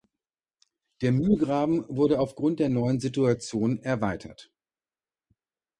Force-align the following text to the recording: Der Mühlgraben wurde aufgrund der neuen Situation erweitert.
Der 1.01 1.11
Mühlgraben 1.11 1.85
wurde 1.87 2.19
aufgrund 2.19 2.59
der 2.59 2.69
neuen 2.69 2.99
Situation 2.99 3.77
erweitert. 3.83 4.51